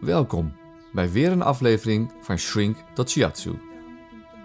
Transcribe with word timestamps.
Welkom 0.00 0.52
bij 0.92 1.10
weer 1.10 1.32
een 1.32 1.42
aflevering 1.42 2.12
van 2.20 2.38
Shrink 2.38 2.76
tot 2.94 3.10
Shiatsu. 3.10 3.52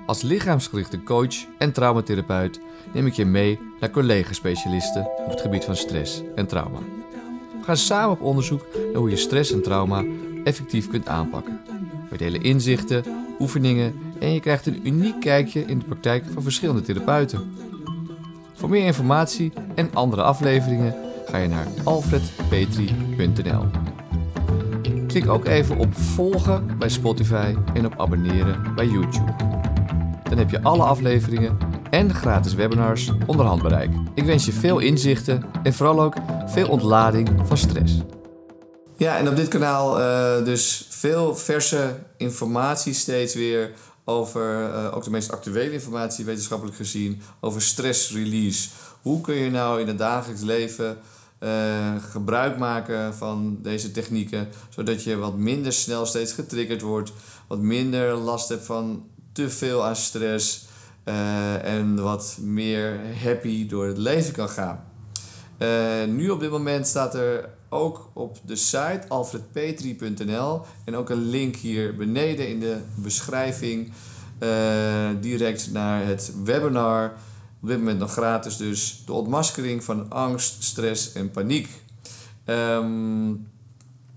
Als 0.05 0.21
lichaamsgerichte 0.21 1.03
coach 1.03 1.35
en 1.57 1.71
traumatherapeut 1.71 2.59
neem 2.93 3.05
ik 3.05 3.13
je 3.13 3.25
mee 3.25 3.59
naar 3.79 3.89
collega-specialisten 3.89 5.07
op 5.25 5.29
het 5.29 5.41
gebied 5.41 5.63
van 5.63 5.75
stress 5.75 6.21
en 6.35 6.47
trauma. 6.47 6.79
We 7.59 7.63
gaan 7.63 7.77
samen 7.77 8.11
op 8.11 8.21
onderzoek 8.21 8.65
naar 8.75 9.01
hoe 9.01 9.09
je 9.09 9.15
stress 9.15 9.51
en 9.51 9.61
trauma 9.61 10.03
effectief 10.43 10.89
kunt 10.89 11.07
aanpakken. 11.07 11.61
We 12.09 12.17
delen 12.17 12.41
inzichten, 12.41 13.03
oefeningen 13.39 13.93
en 14.19 14.33
je 14.33 14.39
krijgt 14.39 14.65
een 14.65 14.87
uniek 14.87 15.19
kijkje 15.19 15.65
in 15.65 15.79
de 15.79 15.85
praktijk 15.85 16.25
van 16.33 16.43
verschillende 16.43 16.81
therapeuten. 16.81 17.55
Voor 18.53 18.69
meer 18.69 18.85
informatie 18.85 19.53
en 19.75 19.93
andere 19.93 20.21
afleveringen 20.21 20.95
ga 21.25 21.37
je 21.37 21.47
naar 21.47 21.67
alfredpetri.nl. 21.83 23.82
Klik 25.13 25.29
ook 25.29 25.45
even 25.45 25.77
op 25.77 25.95
volgen 25.95 26.77
bij 26.79 26.89
Spotify 26.89 27.55
en 27.73 27.85
op 27.85 27.99
abonneren 27.99 28.75
bij 28.75 28.85
YouTube. 28.85 29.35
Dan 30.23 30.37
heb 30.37 30.49
je 30.49 30.61
alle 30.61 30.83
afleveringen 30.83 31.57
en 31.89 32.13
gratis 32.13 32.53
webinars 32.53 33.11
onder 33.25 33.45
handbereik. 33.45 33.89
Ik 34.15 34.23
wens 34.23 34.45
je 34.45 34.51
veel 34.51 34.79
inzichten 34.79 35.43
en 35.63 35.73
vooral 35.73 36.01
ook 36.01 36.15
veel 36.45 36.69
ontlading 36.69 37.29
van 37.43 37.57
stress. 37.57 37.93
Ja, 38.97 39.17
en 39.17 39.29
op 39.29 39.35
dit 39.35 39.47
kanaal 39.47 39.99
uh, 39.99 40.45
dus 40.45 40.87
veel 40.89 41.35
verse 41.35 41.95
informatie 42.17 42.93
steeds 42.93 43.33
weer 43.33 43.71
over 44.05 44.69
uh, 44.69 44.95
ook 44.95 45.03
de 45.03 45.09
meest 45.09 45.31
actuele 45.31 45.71
informatie 45.71 46.25
wetenschappelijk 46.25 46.77
gezien 46.77 47.21
over 47.39 47.61
stress 47.61 48.11
release. 48.11 48.69
Hoe 49.01 49.21
kun 49.21 49.35
je 49.35 49.51
nou 49.51 49.81
in 49.81 49.87
het 49.87 49.97
dagelijks 49.97 50.41
leven 50.41 50.97
uh, 51.43 51.93
gebruik 52.11 52.57
maken 52.57 53.13
van 53.13 53.57
deze 53.61 53.91
technieken, 53.91 54.47
zodat 54.69 55.03
je 55.03 55.15
wat 55.15 55.37
minder 55.37 55.73
snel 55.73 56.05
steeds 56.05 56.33
getriggerd 56.33 56.81
wordt, 56.81 57.13
wat 57.47 57.59
minder 57.59 58.13
last 58.13 58.49
hebt 58.49 58.65
van 58.65 59.05
te 59.31 59.49
veel 59.49 59.85
aan 59.85 59.95
stress 59.95 60.65
uh, 61.05 61.65
en 61.65 62.01
wat 62.01 62.37
meer 62.41 62.99
happy 63.23 63.67
door 63.67 63.85
het 63.85 63.97
leven 63.97 64.33
kan 64.33 64.49
gaan. 64.49 64.83
Uh, 65.59 66.03
nu 66.07 66.29
op 66.29 66.39
dit 66.39 66.51
moment 66.51 66.87
staat 66.87 67.15
er 67.15 67.49
ook 67.69 68.09
op 68.13 68.37
de 68.45 68.55
site 68.55 69.01
alfredpetri.nl 69.07 70.61
en 70.85 70.95
ook 70.95 71.09
een 71.09 71.29
link 71.29 71.55
hier 71.55 71.95
beneden 71.95 72.47
in 72.47 72.59
de 72.59 72.77
beschrijving 72.95 73.91
direct 75.19 75.71
naar 75.71 76.05
het 76.05 76.33
webinar 76.43 77.13
op 77.63 77.69
dit 77.69 77.77
moment 77.77 77.99
nog 77.99 78.11
gratis 78.11 78.57
dus 78.57 79.03
de 79.05 79.13
ontmaskering 79.13 79.83
van 79.83 80.09
angst, 80.09 80.63
stress 80.63 81.11
en 81.13 81.31
paniek. 81.31 81.69
Um, 82.45 83.47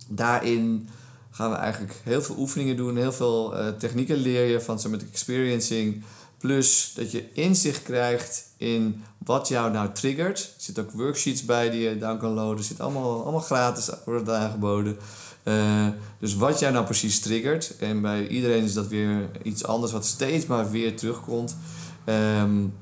daarin 0.08 0.88
gaan 1.30 1.50
we 1.50 1.56
eigenlijk 1.56 2.00
heel 2.02 2.22
veel 2.22 2.36
oefeningen 2.38 2.76
doen, 2.76 2.96
heel 2.96 3.12
veel 3.12 3.58
uh, 3.58 3.68
technieken 3.68 4.16
leer 4.16 4.44
je 4.44 4.60
van 4.60 4.80
somatic 4.80 5.08
experiencing. 5.08 6.02
Plus 6.38 6.92
dat 6.94 7.10
je 7.10 7.32
inzicht 7.32 7.82
krijgt 7.82 8.44
in 8.56 9.04
wat 9.18 9.48
jou 9.48 9.72
nou 9.72 9.92
triggert. 9.92 10.38
Er 10.38 10.62
zitten 10.62 10.84
ook 10.84 10.90
worksheets 10.90 11.44
bij 11.44 11.70
die 11.70 11.80
je 11.80 11.98
down 11.98 12.18
kan 12.18 12.32
loaden. 12.32 12.64
zit 12.64 12.80
allemaal, 12.80 13.22
allemaal 13.22 13.40
gratis, 13.40 13.90
wordt 14.04 14.28
aangeboden. 14.28 14.96
Uh, 15.44 15.86
dus 16.18 16.34
wat 16.34 16.58
jou 16.58 16.72
nou 16.72 16.84
precies 16.84 17.20
triggert. 17.20 17.76
En 17.76 18.00
bij 18.00 18.28
iedereen 18.28 18.64
is 18.64 18.74
dat 18.74 18.86
weer 18.86 19.30
iets 19.42 19.64
anders 19.64 19.92
wat 19.92 20.06
steeds 20.06 20.46
maar 20.46 20.70
weer 20.70 20.96
terugkomt. 20.96 21.56
Um, 22.06 22.72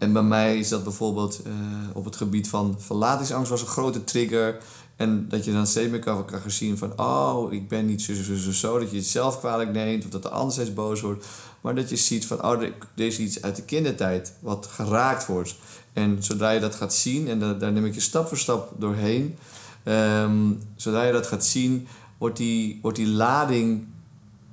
en 0.00 0.12
bij 0.12 0.22
mij 0.22 0.58
is 0.58 0.68
dat 0.68 0.84
bijvoorbeeld 0.84 1.40
uh, 1.46 1.52
op 1.92 2.04
het 2.04 2.16
gebied 2.16 2.48
van 2.48 2.76
verlatingsangst 2.78 3.50
was 3.50 3.60
een 3.60 3.66
grote 3.66 4.04
trigger. 4.04 4.58
En 4.96 5.28
dat 5.28 5.44
je 5.44 5.52
dan 5.52 5.66
steeds 5.66 5.90
meer 5.90 5.98
kan, 5.98 6.24
kan 6.24 6.40
zien 6.46 6.78
van... 6.78 7.00
oh, 7.00 7.52
ik 7.52 7.68
ben 7.68 7.86
niet 7.86 8.02
zo, 8.02 8.14
zo, 8.14 8.34
zo, 8.34 8.52
zo. 8.52 8.78
Dat 8.78 8.90
je 8.90 8.96
het 8.96 9.06
zelf 9.06 9.38
kwalijk 9.38 9.72
neemt 9.72 10.04
of 10.04 10.10
dat 10.10 10.22
de 10.22 10.28
ander 10.28 10.52
steeds 10.52 10.74
boos 10.74 11.00
wordt. 11.00 11.26
Maar 11.60 11.74
dat 11.74 11.90
je 11.90 11.96
ziet 11.96 12.26
van... 12.26 12.44
oh, 12.44 12.62
er 12.62 12.72
is 12.94 13.18
iets 13.18 13.42
uit 13.42 13.56
de 13.56 13.62
kindertijd 13.62 14.32
wat 14.40 14.66
geraakt 14.66 15.26
wordt. 15.26 15.54
En 15.92 16.16
zodra 16.20 16.50
je 16.50 16.60
dat 16.60 16.74
gaat 16.74 16.94
zien... 16.94 17.28
en 17.28 17.58
daar 17.58 17.72
neem 17.72 17.86
ik 17.86 17.94
je 17.94 18.00
stap 18.00 18.28
voor 18.28 18.38
stap 18.38 18.72
doorheen... 18.78 19.36
Um, 19.84 20.62
zodra 20.76 21.02
je 21.02 21.12
dat 21.12 21.26
gaat 21.26 21.44
zien... 21.44 21.86
wordt 22.18 22.36
die, 22.36 22.78
wordt 22.82 22.96
die 22.96 23.08
lading 23.08 23.86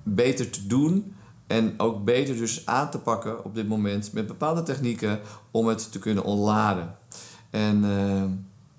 beter 0.04 0.50
te 0.50 0.68
doen... 0.68 1.16
En 1.48 1.74
ook 1.78 2.04
beter 2.04 2.36
dus 2.36 2.66
aan 2.66 2.90
te 2.90 3.00
pakken 3.00 3.44
op 3.44 3.56
dit 3.56 3.68
moment 3.68 4.14
met 4.14 4.28
bepaalde 4.28 4.64
technieken 4.64 5.20
om 5.52 5.68
het 5.68 5.92
te 5.92 6.00
kunnen 6.00 6.24
ontladen. 6.24 6.96
En 7.50 7.84
uh, 7.84 8.24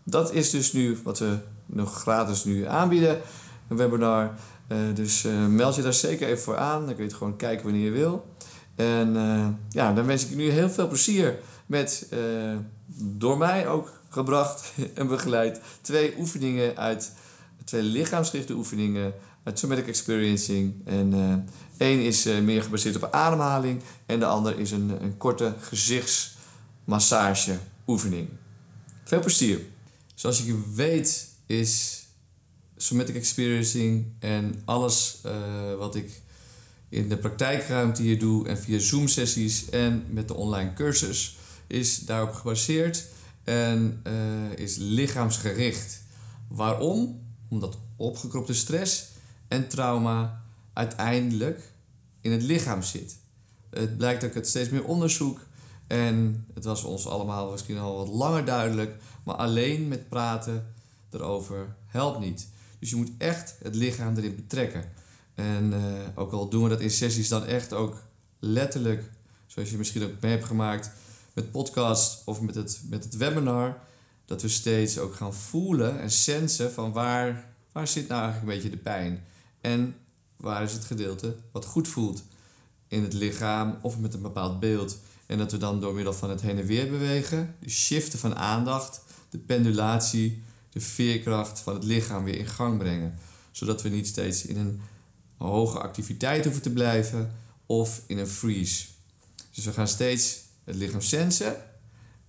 dat 0.03 0.33
is 0.33 0.51
dus 0.51 0.73
nu 0.73 0.99
wat 1.05 1.19
we 1.19 1.39
nog 1.67 2.01
gratis 2.01 2.45
nu 2.45 2.67
aanbieden. 2.67 3.21
Een 3.69 3.77
webinar. 3.77 4.35
Uh, 4.69 4.79
dus 4.95 5.25
uh, 5.25 5.47
meld 5.47 5.75
je 5.75 5.83
daar 5.83 5.95
zeker 5.95 6.29
even 6.29 6.43
voor 6.43 6.57
aan. 6.57 6.79
Dan 6.79 6.95
kun 6.95 7.05
je 7.05 7.09
het 7.09 7.19
gewoon 7.19 7.37
kijken 7.37 7.65
wanneer 7.65 7.85
je 7.85 7.91
wil. 7.91 8.27
En 8.75 9.17
ja, 9.69 9.93
dan 9.93 10.07
wens 10.07 10.25
ik 10.25 10.31
je 10.31 10.37
nu 10.37 10.51
heel 10.51 10.71
veel 10.71 10.89
plezier 10.89 11.39
met 11.67 12.09
door 12.95 13.39
mij 13.39 13.69
ook 13.69 13.93
gebracht 14.09 14.73
en 14.95 15.09
begeleid 15.09 15.61
twee 15.81 16.15
oefeningen 16.19 16.77
uit 16.77 17.13
twee 17.65 17.83
lichaamsgerichte 17.83 18.53
oefeningen 18.53 19.15
uit 19.43 19.59
somatic 19.59 19.87
experiencing. 19.87 20.75
En 20.85 21.13
Eén 21.79 22.01
is 22.01 22.27
uh, 22.27 22.39
meer 22.41 22.63
gebaseerd 22.63 22.97
op 22.97 23.09
ademhaling 23.13 23.83
en 24.07 24.19
de 24.19 24.27
ander 24.27 24.59
is 24.59 24.71
een, 24.71 25.03
een 25.03 25.17
korte 25.17 25.55
gezichtsmassage 25.61 27.59
oefening. 27.87 28.29
Veel 29.05 29.21
plezier! 29.21 29.61
Zoals 30.15 30.43
je 30.43 30.63
weet 30.75 31.29
is 31.47 32.03
somatic 32.77 33.15
experiencing 33.15 34.07
en 34.19 34.63
alles 34.65 35.19
uh, 35.27 35.33
wat 35.79 35.95
ik 35.95 36.23
in 36.89 37.09
de 37.09 37.17
praktijkruimte 37.17 38.03
hier 38.03 38.19
doe 38.19 38.49
en 38.49 38.59
via 38.59 38.79
Zoom 38.79 39.09
sessies 39.09 39.71
en 39.71 40.05
met 40.11 40.29
de 40.29 40.35
online 40.35 40.73
cursus 40.73 41.37
is 41.67 41.99
daarop 41.99 42.33
gebaseerd 42.33 43.07
en 43.45 44.01
uh, 44.07 44.59
is 44.59 44.77
lichaamsgericht. 44.77 46.03
Waarom? 46.49 47.21
Omdat 47.49 47.79
opgekropte 47.97 48.55
stress 48.55 49.09
en 49.49 49.69
trauma 49.69 50.45
uiteindelijk 50.79 51.73
in 52.21 52.33
het 52.33 52.43
lichaam 52.43 52.83
zit. 52.83 53.17
Het 53.71 53.97
blijkt 53.97 54.23
ik 54.23 54.35
het 54.35 54.49
steeds 54.49 54.71
meer 54.71 54.85
onderzoek 54.85 55.41
en 55.87 56.47
het 56.55 56.65
was 56.65 56.85
ons 56.85 57.07
allemaal 57.07 57.51
misschien 57.51 57.79
al 57.79 57.97
wat 57.97 58.09
langer 58.09 58.45
duidelijk, 58.45 58.97
maar 59.25 59.35
alleen 59.35 59.89
met 59.89 60.09
praten 60.09 60.75
erover 61.11 61.77
helpt 61.87 62.19
niet. 62.19 62.49
Dus 62.79 62.91
je 62.91 62.97
moet 62.97 63.11
echt 63.19 63.57
het 63.63 63.75
lichaam 63.75 64.17
erin 64.17 64.35
betrekken. 64.35 64.85
En 65.35 65.73
uh, 65.73 65.79
ook 66.15 66.33
al 66.33 66.49
doen 66.49 66.63
we 66.63 66.69
dat 66.69 66.81
in 66.81 66.91
sessies 66.91 67.29
dan 67.29 67.45
echt 67.45 67.73
ook 67.73 68.03
letterlijk, 68.39 69.11
zoals 69.47 69.71
je 69.71 69.77
misschien 69.77 70.05
ook 70.05 70.21
mee 70.21 70.31
hebt 70.31 70.45
gemaakt 70.45 70.91
met 71.35 71.51
podcast 71.51 72.23
of 72.25 72.41
met 72.41 72.55
het, 72.55 72.81
met 72.89 73.05
het 73.05 73.17
webinar, 73.17 73.81
dat 74.25 74.43
we 74.43 74.49
steeds 74.49 74.99
ook 74.99 75.15
gaan 75.15 75.35
voelen 75.35 76.01
en 76.01 76.11
sensen 76.11 76.73
van 76.73 76.93
waar, 76.93 77.55
waar 77.73 77.89
zit 77.89 78.09
nou 78.09 78.23
eigenlijk 78.23 78.53
een 78.53 78.59
beetje 78.59 78.77
de 78.77 78.83
pijn. 78.83 79.25
En 79.61 79.95
waar 80.39 80.63
is 80.63 80.73
het 80.73 80.85
gedeelte 80.85 81.37
wat 81.53 81.65
goed 81.65 81.89
voelt 81.89 82.23
in 82.89 83.03
het 83.03 83.13
lichaam 83.13 83.79
of 83.83 83.99
met 83.99 84.15
een 84.15 84.23
bepaald 84.23 84.61
beeld. 84.61 84.99
En 85.27 85.39
dat 85.39 85.53
we 85.53 85.59
dan 85.59 85.81
door 85.81 85.95
middel 85.95 86.13
van 86.13 86.31
het 86.31 86.41
heen 86.41 86.59
en 86.59 86.67
weer 86.67 86.91
bewegen, 86.91 87.55
de 87.61 87.71
shiften 87.71 88.19
van 88.19 88.37
aandacht, 88.37 89.01
de 89.31 89.39
pendulatie, 89.39 90.43
de 90.71 90.81
veerkracht 90.81 91.61
van 91.61 91.75
het 91.75 91.85
lichaam 91.85 92.25
weer 92.25 92.39
in 92.39 92.47
gang 92.47 92.79
brengen. 92.79 93.15
Zodat 93.51 93.83
we 93.83 93.89
niet 93.89 94.07
steeds 94.07 94.45
in 94.45 94.57
een 94.57 94.81
hoge 95.37 95.79
activiteit 95.79 96.45
hoeven 96.45 96.63
te 96.63 96.73
blijven 96.73 97.33
of 97.67 98.03
in 98.07 98.19
een 98.19 98.27
freeze. 98.29 98.85
Dus 99.51 99.65
we 99.65 99.73
gaan 99.73 99.89
steeds 99.89 100.39
het 100.65 100.75
lichaam 100.75 101.01
sensen 101.01 101.57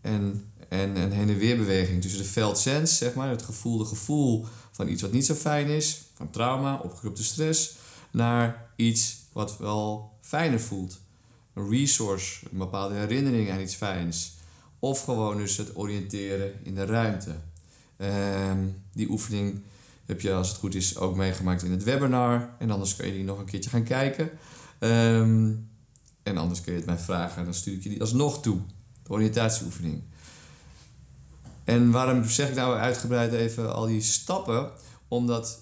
en, 0.02 0.52
en 0.70 0.96
een 0.96 1.12
heen 1.12 1.30
en 1.30 1.38
weer 1.38 1.58
beweging 1.58 2.02
tussen 2.02 2.22
de 2.22 2.28
veldsens, 2.28 2.98
zeg 2.98 3.14
maar, 3.14 3.30
het 3.30 3.42
gevoelde 3.42 3.86
gevoel 3.86 4.46
van 4.72 4.88
iets 4.88 5.02
wat 5.02 5.12
niet 5.12 5.26
zo 5.26 5.34
fijn 5.34 5.68
is, 5.68 6.02
van 6.14 6.30
trauma, 6.30 6.78
opgekropte 6.78 7.24
stress, 7.24 7.76
naar 8.12 8.72
iets 8.76 9.18
wat 9.34 9.58
wel 9.58 10.14
fijner 10.22 10.60
voelt. 10.60 11.00
Een 11.54 11.70
resource, 11.70 12.46
een 12.52 12.58
bepaalde 12.58 12.96
herinnering 12.96 13.52
aan 13.52 13.60
iets 13.60 13.76
fijns. 13.76 14.38
Of 14.80 15.04
gewoon 15.04 15.38
dus 15.38 15.58
het 15.58 15.76
oriënteren 15.76 16.54
in 16.64 16.76
de 16.76 16.86
ruimte. 16.86 17.36
Um, 17.98 18.84
die 18.94 19.10
oefening 19.10 19.62
heb 20.06 20.22
je 20.22 20.34
als 20.34 20.50
het 20.50 20.58
goed 20.58 20.76
is 20.76 20.98
ook 20.98 21.16
meegemaakt 21.16 21.64
in 21.64 21.72
het 21.72 21.84
webinar. 21.84 22.56
En 22.60 22.72
anders 22.72 22.96
kun 22.96 23.08
je 23.08 23.14
die 23.14 23.24
nog 23.24 23.40
een 23.40 23.46
keertje 23.46 23.70
gaan 23.70 23.84
kijken. 23.84 24.30
Um, 24.80 25.70
en 26.24 26.38
anders 26.38 26.62
kun 26.62 26.72
je 26.72 26.78
het 26.78 26.88
mij 26.88 26.98
vragen. 26.98 27.44
Dan 27.44 27.54
stuur 27.54 27.74
ik 27.74 27.84
je 27.84 27.90
die 27.90 28.02
alsnog 28.02 28.42
toe. 28.42 28.60
De 29.04 29.10
oriëntatieoefening. 29.10 30.04
En 31.64 31.92
waarom 31.92 32.24
zeg 32.24 32.50
ik 32.50 32.56
nou 32.56 32.78
uitgebreid 32.78 33.34
even 33.34 33.74
al 33.74 33.86
die 33.86 34.02
stappen? 34.02 34.72
Omdat 35.08 35.60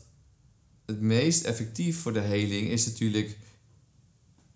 het 0.87 1.01
meest 1.01 1.43
effectief 1.43 2.01
voor 2.01 2.13
de 2.13 2.19
heling 2.19 2.69
is 2.69 2.85
natuurlijk 2.85 3.37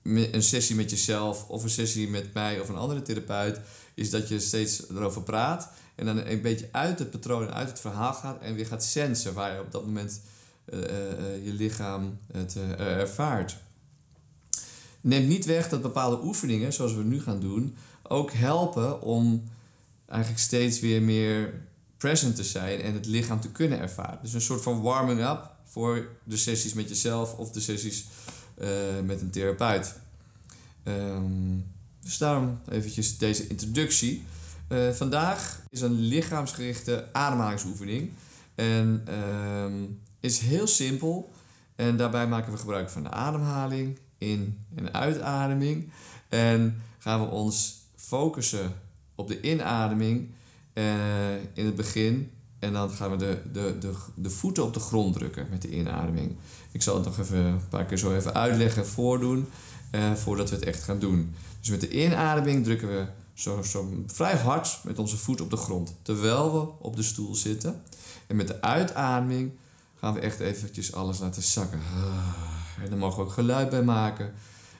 een 0.03 0.43
sessie 0.43 0.75
met 0.75 0.89
jezelf 0.89 1.47
of 1.47 1.63
een 1.63 1.69
sessie 1.69 2.09
met 2.09 2.33
mij 2.33 2.59
of 2.59 2.69
een 2.69 2.75
andere 2.75 3.01
therapeut, 3.01 3.59
is 3.93 4.09
dat 4.09 4.27
je 4.27 4.39
steeds 4.39 4.89
erover 4.89 5.23
praat 5.23 5.71
en 5.95 6.05
dan 6.05 6.17
een 6.17 6.41
beetje 6.41 6.69
uit 6.71 6.99
het 6.99 7.11
patroon 7.11 7.47
en 7.47 7.53
uit 7.53 7.69
het 7.69 7.79
verhaal 7.79 8.13
gaat 8.13 8.41
en 8.41 8.55
weer 8.55 8.65
gaat 8.65 8.83
sensen 8.83 9.33
waar 9.33 9.53
je 9.53 9.59
op 9.59 9.71
dat 9.71 9.85
moment 9.85 10.21
je 11.43 11.51
lichaam 11.53 12.19
het 12.31 12.55
ervaart. 12.77 13.57
Neemt 15.01 15.27
niet 15.27 15.45
weg 15.45 15.69
dat 15.69 15.81
bepaalde 15.81 16.23
oefeningen, 16.23 16.73
zoals 16.73 16.93
we 16.93 17.03
nu 17.03 17.21
gaan 17.21 17.39
doen, 17.39 17.75
ook 18.03 18.31
helpen 18.31 19.01
om 19.01 19.43
eigenlijk 20.05 20.41
steeds 20.41 20.79
weer 20.79 21.01
meer 21.01 21.53
present 21.97 22.35
te 22.35 22.43
zijn 22.43 22.81
en 22.81 22.93
het 22.93 23.05
lichaam 23.05 23.41
te 23.41 23.51
kunnen 23.51 23.79
ervaren. 23.79 24.19
Dus 24.21 24.33
een 24.33 24.41
soort 24.41 24.61
van 24.61 24.81
warming 24.81 25.19
up 25.19 25.50
voor 25.71 26.07
de 26.23 26.37
sessies 26.37 26.73
met 26.73 26.89
jezelf 26.89 27.33
of 27.33 27.51
de 27.51 27.59
sessies 27.59 28.05
uh, 28.61 28.67
met 29.05 29.21
een 29.21 29.31
therapeut. 29.31 29.95
Um, 30.83 31.65
dus 31.99 32.17
daarom 32.17 32.59
eventjes 32.69 33.17
deze 33.17 33.47
introductie. 33.47 34.23
Uh, 34.69 34.89
vandaag 34.89 35.61
is 35.69 35.81
een 35.81 35.99
lichaamsgerichte 35.99 37.09
ademhalingsoefening. 37.11 38.11
En 38.55 39.05
um, 39.13 39.99
is 40.19 40.39
heel 40.39 40.67
simpel. 40.67 41.31
En 41.75 41.97
daarbij 41.97 42.27
maken 42.27 42.51
we 42.51 42.57
gebruik 42.57 42.89
van 42.89 43.03
de 43.03 43.09
ademhaling, 43.09 43.99
in- 44.17 44.57
en 44.75 44.93
uitademing. 44.93 45.91
En 46.29 46.81
gaan 46.99 47.21
we 47.21 47.27
ons 47.27 47.79
focussen 47.95 48.73
op 49.15 49.27
de 49.27 49.41
inademing 49.41 50.29
uh, 50.73 51.35
in 51.53 51.65
het 51.65 51.75
begin. 51.75 52.31
En 52.61 52.73
dan 52.73 52.89
gaan 52.89 53.11
we 53.11 53.17
de, 53.17 53.41
de, 53.51 53.77
de, 53.79 53.93
de 54.15 54.29
voeten 54.29 54.63
op 54.63 54.73
de 54.73 54.79
grond 54.79 55.13
drukken 55.13 55.47
met 55.49 55.61
de 55.61 55.69
inademing. 55.69 56.35
Ik 56.71 56.81
zal 56.81 56.95
het 56.95 57.05
nog 57.05 57.19
even 57.19 57.37
een 57.37 57.67
paar 57.69 57.85
keer 57.85 57.97
zo 57.97 58.15
even 58.15 58.33
uitleggen, 58.33 58.87
voordoen, 58.87 59.47
uh, 59.91 60.13
voordat 60.13 60.49
we 60.49 60.55
het 60.55 60.65
echt 60.65 60.83
gaan 60.83 60.99
doen. 60.99 61.35
Dus 61.59 61.69
met 61.69 61.81
de 61.81 61.89
inademing 61.89 62.63
drukken 62.63 62.87
we 62.87 63.05
zo, 63.33 63.61
zo 63.61 64.03
vrij 64.07 64.37
hard 64.37 64.79
met 64.83 64.99
onze 64.99 65.17
voet 65.17 65.41
op 65.41 65.49
de 65.49 65.57
grond, 65.57 65.95
terwijl 66.01 66.53
we 66.53 66.83
op 66.83 66.95
de 66.95 67.03
stoel 67.03 67.35
zitten. 67.35 67.81
En 68.27 68.35
met 68.35 68.47
de 68.47 68.61
uitademing 68.61 69.51
gaan 69.99 70.13
we 70.13 70.19
echt 70.19 70.39
eventjes 70.39 70.93
alles 70.93 71.19
laten 71.19 71.43
zakken. 71.43 71.79
En 72.83 72.89
daar 72.89 72.99
mogen 72.99 73.17
we 73.17 73.23
ook 73.23 73.31
geluid 73.31 73.69
bij 73.69 73.83
maken. 73.83 74.33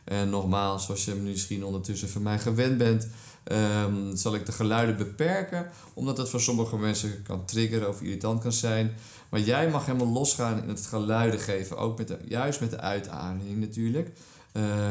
En 0.04 0.30
nogmaals, 0.30 0.86
zoals 0.86 1.06
je 1.06 1.16
misschien 1.16 1.66
ondertussen 1.66 2.10
van 2.10 2.22
mij 2.22 2.40
gewend 2.40 2.78
bent, 2.78 3.08
um, 3.44 4.16
zal 4.16 4.36
ik 4.36 4.46
de 4.46 4.52
geluiden 4.52 4.98
beperken, 4.98 5.70
omdat 5.94 6.18
het 6.18 6.30
voor 6.30 6.42
sommige 6.42 6.78
mensen 6.78 7.24
kan 7.24 7.46
triggeren 7.46 7.90
of 7.90 8.02
irritant 8.02 8.42
kan 8.42 8.52
zijn. 8.52 8.92
Maar 9.30 9.40
jij 9.40 9.70
mag 9.70 9.86
helemaal 9.86 10.08
losgaan 10.08 10.62
in 10.64 10.70
het 10.70 10.86
geluiden 10.86 11.40
geven, 11.40 11.78
ook 11.78 11.98
met 11.98 12.08
de, 12.08 12.18
juist 12.28 12.60
met 12.60 12.70
de 12.70 12.80
uitademing 12.80 13.60
natuurlijk. 13.60 14.12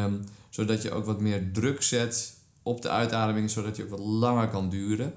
Um, 0.02 0.25
zodat 0.50 0.82
je 0.82 0.91
ook 0.91 1.05
wat 1.05 1.20
meer 1.20 1.52
druk 1.52 1.82
zet 1.82 2.35
op 2.62 2.82
de 2.82 2.88
uitademing, 2.88 3.50
zodat 3.50 3.76
je 3.76 3.82
ook 3.82 3.91
wat 3.91 3.99
langer 3.99 4.49
kan 4.49 4.69
duren. 4.69 5.12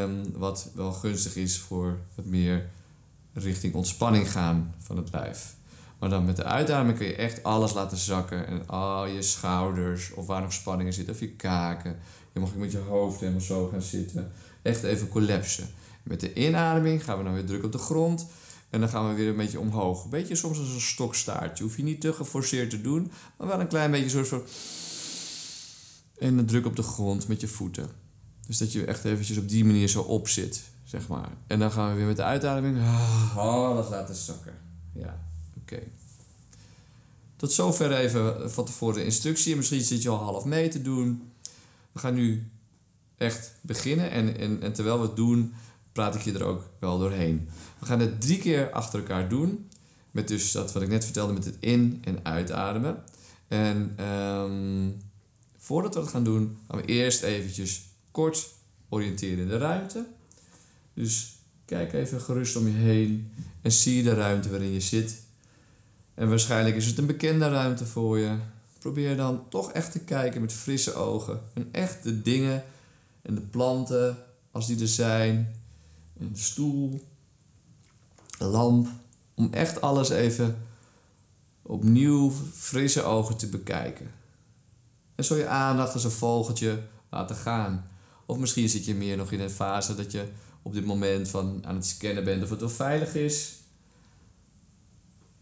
Um, 0.00 0.22
wat 0.32 0.70
wel 0.74 0.92
gunstig 0.92 1.36
is 1.36 1.58
voor 1.58 1.98
het 2.14 2.26
meer 2.26 2.68
richting 3.32 3.74
ontspanning 3.74 4.30
gaan 4.30 4.74
van 4.78 4.96
het 4.96 5.12
lijf. 5.12 5.54
Maar 5.98 6.08
dan 6.08 6.24
met 6.24 6.36
de 6.36 6.44
uitademing 6.44 6.98
kun 6.98 7.06
je 7.06 7.14
echt 7.14 7.42
alles 7.42 7.72
laten 7.72 7.96
zakken. 7.96 8.46
En 8.46 8.68
al 8.68 9.06
je 9.06 9.22
schouders, 9.22 10.12
of 10.12 10.26
waar 10.26 10.42
nog 10.42 10.52
spanningen 10.52 10.92
zitten, 10.92 11.14
of 11.14 11.20
je 11.20 11.30
kaken. 11.30 11.96
Je 12.32 12.40
mag 12.40 12.54
met 12.54 12.72
je 12.72 12.78
hoofd 12.78 13.20
helemaal 13.20 13.40
zo 13.40 13.68
gaan 13.68 13.82
zitten. 13.82 14.32
Echt 14.62 14.82
even 14.82 15.08
collapsen. 15.08 15.68
Met 16.02 16.20
de 16.20 16.32
inademing 16.34 17.04
gaan 17.04 17.18
we 17.18 17.24
dan 17.24 17.34
weer 17.34 17.44
druk 17.44 17.64
op 17.64 17.72
de 17.72 17.78
grond. 17.78 18.26
En 18.70 18.80
dan 18.80 18.88
gaan 18.88 19.08
we 19.08 19.14
weer 19.14 19.28
een 19.28 19.36
beetje 19.36 19.60
omhoog. 19.60 20.04
Een 20.04 20.10
beetje 20.10 20.34
soms 20.34 20.58
als 20.58 20.68
een 20.68 20.80
stokstaartje. 20.80 21.64
Hoef 21.64 21.76
je 21.76 21.82
niet 21.82 22.00
te 22.00 22.12
geforceerd 22.12 22.70
te 22.70 22.80
doen. 22.80 23.10
Maar 23.38 23.46
wel 23.46 23.60
een 23.60 23.68
klein 23.68 23.90
beetje 23.90 24.08
soort 24.08 24.28
van... 24.28 24.42
En 26.18 26.38
een 26.38 26.46
druk 26.46 26.66
op 26.66 26.76
de 26.76 26.82
grond 26.82 27.28
met 27.28 27.40
je 27.40 27.48
voeten. 27.48 27.88
Dus 28.46 28.58
dat 28.58 28.72
je 28.72 28.84
echt 28.84 29.04
eventjes 29.04 29.38
op 29.38 29.48
die 29.48 29.64
manier 29.64 29.88
zo 29.88 30.00
op 30.00 30.28
zit, 30.28 30.62
zeg 30.84 31.08
maar. 31.08 31.28
En 31.46 31.58
dan 31.58 31.70
gaan 31.70 31.90
we 31.90 31.96
weer 31.96 32.06
met 32.06 32.16
de 32.16 32.22
uitademing... 32.22 32.78
Alles 33.36 33.88
laten 33.88 34.14
zakken. 34.14 34.54
Ja, 34.92 35.25
oké. 35.72 35.82
Tot 37.36 37.52
zover 37.52 37.92
even 37.92 38.50
van 38.50 38.64
tevoren 38.64 38.94
de 38.94 39.04
instructie. 39.04 39.56
Misschien 39.56 39.80
zit 39.80 40.02
je 40.02 40.08
al 40.08 40.16
half 40.22 40.44
mee 40.44 40.68
te 40.68 40.82
doen. 40.82 41.30
We 41.92 41.98
gaan 41.98 42.14
nu 42.14 42.50
echt 43.16 43.52
beginnen 43.60 44.10
en, 44.10 44.38
en, 44.38 44.62
en 44.62 44.72
terwijl 44.72 45.00
we 45.00 45.06
het 45.06 45.16
doen, 45.16 45.54
praat 45.92 46.14
ik 46.14 46.20
je 46.20 46.32
er 46.32 46.44
ook 46.44 46.68
wel 46.78 46.98
doorheen. 46.98 47.48
We 47.78 47.86
gaan 47.86 48.00
het 48.00 48.20
drie 48.20 48.38
keer 48.38 48.70
achter 48.70 48.98
elkaar 48.98 49.28
doen. 49.28 49.68
Met 50.10 50.28
dus 50.28 50.52
dat 50.52 50.72
wat 50.72 50.82
ik 50.82 50.88
net 50.88 51.04
vertelde 51.04 51.32
met 51.32 51.44
het 51.44 51.56
in- 51.60 52.02
en 52.04 52.18
uitademen. 52.22 53.02
En 53.48 54.04
um, 54.04 54.96
voordat 55.56 55.94
we 55.94 56.00
dat 56.00 56.08
gaan 56.08 56.24
doen, 56.24 56.58
gaan 56.68 56.80
we 56.80 56.84
eerst 56.86 57.22
eventjes 57.22 57.82
kort 58.10 58.48
oriënteren 58.88 59.38
in 59.38 59.48
de 59.48 59.58
ruimte. 59.58 60.06
Dus 60.94 61.34
kijk 61.64 61.92
even 61.92 62.20
gerust 62.20 62.56
om 62.56 62.66
je 62.66 62.72
heen 62.72 63.30
en 63.62 63.72
zie 63.72 64.02
de 64.02 64.14
ruimte 64.14 64.50
waarin 64.50 64.72
je 64.72 64.80
zit. 64.80 65.22
En 66.16 66.28
waarschijnlijk 66.28 66.76
is 66.76 66.86
het 66.86 66.98
een 66.98 67.06
bekende 67.06 67.48
ruimte 67.48 67.86
voor 67.86 68.18
je. 68.18 68.36
Probeer 68.78 69.16
dan 69.16 69.48
toch 69.48 69.72
echt 69.72 69.92
te 69.92 70.00
kijken 70.00 70.40
met 70.40 70.52
frisse 70.52 70.94
ogen. 70.94 71.40
En 71.54 71.68
echt 71.72 72.02
de 72.02 72.22
dingen 72.22 72.64
en 73.22 73.34
de 73.34 73.40
planten, 73.40 74.16
als 74.50 74.66
die 74.66 74.80
er 74.80 74.88
zijn. 74.88 75.54
En 76.20 76.32
de 76.32 76.38
stoel, 76.38 77.00
de 78.38 78.44
lamp. 78.44 78.88
Om 79.34 79.48
echt 79.52 79.80
alles 79.80 80.08
even 80.08 80.58
opnieuw 81.62 82.32
frisse 82.54 83.02
ogen 83.02 83.36
te 83.36 83.48
bekijken. 83.48 84.10
En 85.14 85.24
zo 85.24 85.36
je 85.36 85.46
aandacht 85.46 85.94
als 85.94 86.04
een 86.04 86.10
vogeltje 86.10 86.82
laten 87.10 87.36
gaan. 87.36 87.90
Of 88.26 88.38
misschien 88.38 88.68
zit 88.68 88.84
je 88.84 88.94
meer 88.94 89.16
nog 89.16 89.32
in 89.32 89.40
een 89.40 89.50
fase 89.50 89.94
dat 89.94 90.12
je 90.12 90.24
op 90.62 90.72
dit 90.72 90.84
moment 90.84 91.28
van 91.28 91.62
aan 91.66 91.74
het 91.74 91.86
scannen 91.86 92.24
bent 92.24 92.42
of 92.42 92.50
het 92.50 92.60
wel 92.60 92.68
veilig 92.68 93.14
is. 93.14 93.54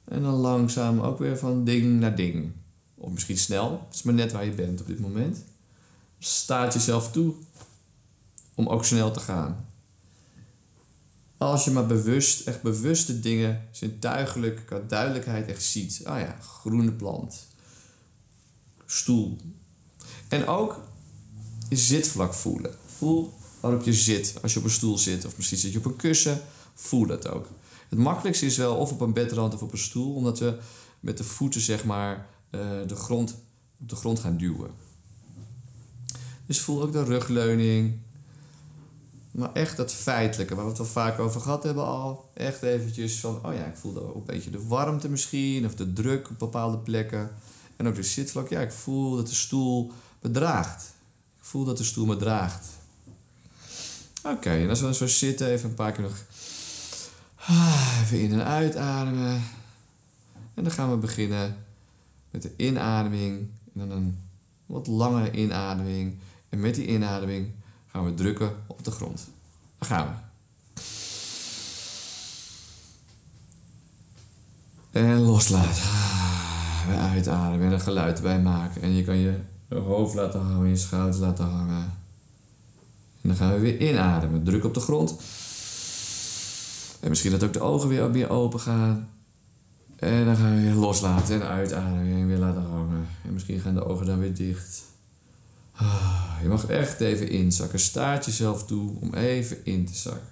En 0.04 0.22
dan 0.22 0.34
langzaam 0.34 1.00
ook 1.00 1.18
weer 1.18 1.38
van 1.38 1.64
ding 1.64 2.00
naar 2.00 2.16
ding. 2.16 2.52
Of 2.94 3.10
misschien 3.10 3.38
snel, 3.38 3.84
het 3.86 3.94
is 3.94 4.02
maar 4.02 4.14
net 4.14 4.32
waar 4.32 4.44
je 4.44 4.50
bent 4.50 4.80
op 4.80 4.86
dit 4.86 5.00
moment. 5.00 5.44
Staat 6.18 6.72
jezelf 6.74 7.10
toe 7.10 7.34
om 8.54 8.66
ook 8.66 8.84
snel 8.84 9.10
te 9.10 9.20
gaan. 9.20 9.66
Als 11.36 11.64
je 11.64 11.70
maar 11.70 11.86
bewust, 11.86 12.46
echt 12.46 12.62
bewuste 12.62 13.20
dingen, 13.20 13.68
zintuigelijk, 13.70 14.62
qua 14.66 14.80
duidelijkheid 14.88 15.48
echt 15.48 15.62
ziet. 15.62 16.00
Ah 16.04 16.20
ja, 16.20 16.36
groene 16.40 16.92
plant. 16.92 17.46
Stoel. 18.86 19.36
En 20.28 20.46
ook 20.46 20.80
zitvlak 21.70 22.34
voelen. 22.34 22.74
Voel 22.86 23.32
waarop 23.60 23.82
je 23.82 23.92
zit 23.92 24.34
als 24.42 24.52
je 24.52 24.58
op 24.58 24.64
een 24.64 24.70
stoel 24.70 24.98
zit. 24.98 25.24
Of 25.24 25.36
misschien 25.36 25.58
zit 25.58 25.72
je 25.72 25.78
op 25.78 25.84
een 25.84 25.96
kussen. 25.96 26.40
Voel 26.74 27.06
dat 27.06 27.28
ook. 27.28 27.46
Het 27.88 27.98
makkelijkste 27.98 28.46
is 28.46 28.56
wel 28.56 28.76
of 28.76 28.93
op 28.93 29.00
een 29.00 29.12
bedrand 29.12 29.55
of 29.55 29.62
op 29.62 29.72
een 29.72 29.79
stoel. 29.79 30.14
Omdat 30.14 30.38
we 30.38 30.58
met 31.00 31.17
de 31.17 31.24
voeten 31.24 31.60
zeg 31.60 31.84
maar 31.84 32.26
uh, 32.50 32.60
de 32.86 32.96
grond, 32.96 33.36
op 33.81 33.88
de 33.88 33.96
grond 33.96 34.19
gaan 34.19 34.36
duwen. 34.36 34.70
Dus 36.46 36.60
voel 36.60 36.82
ook 36.82 36.93
de 36.93 37.05
rugleuning. 37.05 37.98
Maar 39.31 39.53
echt 39.53 39.76
dat 39.76 39.93
feitelijke, 39.93 40.55
waar 40.55 40.64
we 40.64 40.70
het 40.70 40.79
wel 40.79 40.86
vaak 40.86 41.19
over 41.19 41.41
gehad 41.41 41.62
hebben 41.62 41.84
al. 41.84 42.31
Echt 42.34 42.62
eventjes 42.62 43.20
van, 43.20 43.46
oh 43.46 43.55
ja, 43.55 43.64
ik 43.64 43.76
voel 43.76 44.03
ook 44.03 44.14
een 44.14 44.24
beetje 44.24 44.50
de 44.50 44.67
warmte 44.67 45.08
misschien. 45.08 45.67
Of 45.67 45.74
de 45.74 45.93
druk 45.93 46.31
op 46.31 46.38
bepaalde 46.38 46.79
plekken. 46.79 47.31
En 47.76 47.88
ook 47.88 47.94
de 47.94 48.03
zitvlak. 48.03 48.48
Ja, 48.48 48.60
ik 48.60 48.72
voel 48.72 49.17
dat 49.17 49.29
de 49.29 49.34
stoel 49.34 49.93
me 50.20 50.31
draagt. 50.31 50.94
Ik 51.38 51.44
voel 51.44 51.64
dat 51.64 51.76
de 51.76 51.84
stoel 51.84 52.06
me 52.06 52.17
draagt. 52.17 52.67
Oké, 54.22 54.50
en 54.50 54.69
als 54.69 54.79
we 54.79 54.84
dan 54.84 54.94
zo 54.94 55.06
zitten, 55.06 55.46
even 55.48 55.69
een 55.69 55.74
paar 55.74 55.93
keer 55.93 56.03
nog... 56.03 56.24
Even 57.48 58.20
in 58.20 58.32
en 58.32 58.44
uitademen. 58.44 59.43
En 60.55 60.63
dan 60.63 60.70
gaan 60.72 60.91
we 60.91 60.96
beginnen 60.96 61.56
met 62.31 62.43
de 62.43 62.53
inademing 62.56 63.48
en 63.74 63.89
dan 63.89 63.91
een 63.91 64.19
wat 64.67 64.86
langere 64.86 65.31
inademing. 65.31 66.19
En 66.48 66.60
met 66.60 66.74
die 66.74 66.86
inademing 66.86 67.51
gaan 67.86 68.05
we 68.05 68.15
drukken 68.15 68.56
op 68.67 68.84
de 68.84 68.91
grond. 68.91 69.29
Daar 69.79 69.89
gaan 69.89 70.06
we. 70.06 70.22
En 74.98 75.19
loslaten. 75.19 75.82
Weer 76.86 76.98
uitademen 76.98 77.67
en 77.67 77.72
een 77.72 77.81
geluid 77.81 78.17
erbij 78.17 78.41
maken. 78.41 78.82
En 78.82 78.93
je 78.93 79.05
kan 79.05 79.17
je 79.17 79.39
hoofd 79.69 80.15
laten 80.15 80.41
hangen, 80.41 80.69
je 80.69 80.77
schouders 80.77 81.19
laten 81.19 81.44
hangen. 81.44 81.93
En 83.20 83.29
dan 83.29 83.36
gaan 83.36 83.53
we 83.53 83.58
weer 83.58 83.81
inademen. 83.89 84.44
Druk 84.44 84.65
op 84.65 84.74
de 84.74 84.81
grond. 84.81 85.17
En 87.05 87.11
misschien 87.11 87.31
dat 87.31 87.43
ook 87.44 87.53
de 87.53 87.61
ogen 87.61 87.89
weer 87.89 88.11
meer 88.11 88.31
open 88.31 88.61
gaan. 88.61 89.08
En 89.96 90.25
dan 90.25 90.37
gaan 90.37 90.55
we 90.55 90.63
weer 90.63 90.75
loslaten 90.75 91.34
en 91.34 91.49
uitademen 91.49 92.20
en 92.20 92.27
weer 92.27 92.39
laten 92.39 92.63
hangen. 92.63 93.06
En 93.25 93.32
misschien 93.32 93.61
gaan 93.61 93.75
de 93.75 93.84
ogen 93.84 94.06
dan 94.06 94.19
weer 94.19 94.34
dicht. 94.34 94.82
Ah, 95.73 96.37
je 96.43 96.49
mag 96.49 96.67
echt 96.67 97.01
even 97.01 97.29
inzakken. 97.29 97.79
Staart 97.79 98.25
jezelf 98.25 98.65
toe 98.65 99.01
om 99.01 99.15
even 99.15 99.65
in 99.65 99.84
te 99.84 99.94
zakken. 99.94 100.29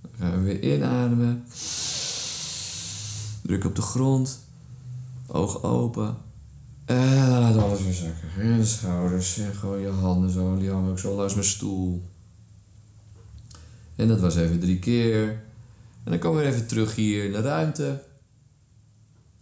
Dan 0.00 0.10
gaan 0.18 0.32
we 0.32 0.42
weer 0.42 0.74
inademen. 0.74 1.44
Druk 3.42 3.64
op 3.64 3.76
de 3.76 3.82
grond. 3.82 4.40
Ogen 5.26 5.62
open. 5.62 6.16
En 6.84 7.28
laat 7.28 7.56
alles 7.56 7.82
weer 7.82 7.92
zakken. 7.92 8.28
En 8.38 8.58
de 8.58 8.64
schouders. 8.64 9.38
En 9.38 9.54
gewoon 9.54 9.80
je 9.80 9.88
handen 9.88 10.30
zo. 10.30 10.58
Die 10.58 10.70
hangen 10.70 10.90
ook 10.90 10.98
zo 10.98 11.14
langs 11.14 11.34
mijn 11.34 11.46
stoel. 11.46 12.10
En 14.02 14.08
dat 14.08 14.20
was 14.20 14.36
even 14.36 14.60
drie 14.60 14.78
keer. 14.78 15.28
En 16.04 16.10
dan 16.10 16.18
komen 16.18 16.42
we 16.42 16.48
even 16.48 16.66
terug 16.66 16.94
hier 16.94 17.32
de 17.32 17.40
ruimte. 17.40 18.02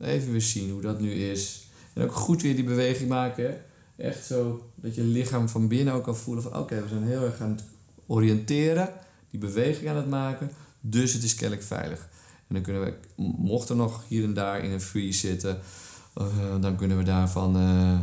Even 0.00 0.30
weer 0.30 0.40
zien 0.40 0.70
hoe 0.70 0.80
dat 0.80 1.00
nu 1.00 1.12
is. 1.12 1.68
En 1.92 2.02
ook 2.02 2.12
goed 2.12 2.42
weer 2.42 2.54
die 2.54 2.64
beweging 2.64 3.08
maken. 3.08 3.60
Echt 3.96 4.26
zo 4.26 4.70
dat 4.74 4.94
je 4.94 5.02
lichaam 5.02 5.48
van 5.48 5.68
binnen 5.68 5.94
ook 5.94 6.04
kan 6.04 6.16
voelen 6.16 6.42
van 6.42 6.56
oké, 6.56 6.82
we 6.82 6.88
zijn 6.88 7.02
heel 7.02 7.24
erg 7.24 7.40
aan 7.40 7.50
het 7.50 7.64
oriënteren. 8.06 8.88
Die 9.30 9.40
beweging 9.40 9.88
aan 9.88 9.96
het 9.96 10.08
maken. 10.08 10.50
Dus 10.80 11.12
het 11.12 11.22
is 11.22 11.34
kennelijk 11.34 11.66
veilig. 11.66 12.08
En 12.48 12.54
dan 12.54 12.62
kunnen 12.62 12.82
we, 12.82 12.94
mocht 13.38 13.68
er 13.68 13.76
nog 13.76 14.04
hier 14.08 14.24
en 14.24 14.34
daar 14.34 14.64
in 14.64 14.70
een 14.70 14.80
freeze 14.80 15.18
zitten, 15.18 15.58
uh, 16.18 16.26
dan 16.60 16.76
kunnen 16.76 16.96
we 16.96 17.04
daarvan, 17.04 17.56
uh, 17.56 17.98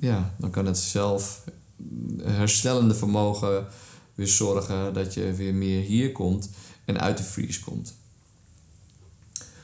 ja, 0.00 0.34
dan 0.36 0.50
kan 0.50 0.66
het 0.66 0.78
zelf 0.78 1.44
herstellende 2.22 2.94
vermogen 2.94 3.66
weer 4.18 4.28
zorgen 4.28 4.92
dat 4.94 5.14
je 5.14 5.32
weer 5.32 5.54
meer 5.54 5.82
hier 5.82 6.12
komt 6.12 6.50
en 6.84 7.00
uit 7.00 7.16
de 7.16 7.22
freeze 7.22 7.60
komt. 7.60 7.94